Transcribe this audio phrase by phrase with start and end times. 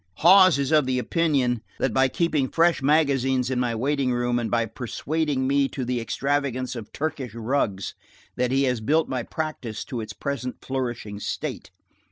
[0.15, 4.49] Hawes is of the opinion that by keeping fresh magazines in my waiting room and
[4.49, 7.93] by persuading me to the extravagance of Turkish rugs,
[8.35, 11.69] that he has built my practice to its present flourishing state.